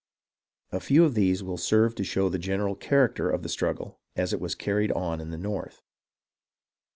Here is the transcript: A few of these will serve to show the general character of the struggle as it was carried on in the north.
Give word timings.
A 0.71 0.79
few 0.79 1.05
of 1.05 1.13
these 1.13 1.43
will 1.43 1.59
serve 1.59 1.93
to 1.93 2.03
show 2.03 2.27
the 2.27 2.39
general 2.39 2.73
character 2.73 3.29
of 3.29 3.43
the 3.43 3.49
struggle 3.49 3.99
as 4.15 4.33
it 4.33 4.41
was 4.41 4.55
carried 4.55 4.91
on 4.93 5.21
in 5.21 5.29
the 5.29 5.37
north. 5.37 5.83